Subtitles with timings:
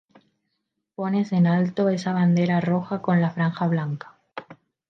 [0.95, 4.17] Pones en alto esa bandera roja con la franja blanca.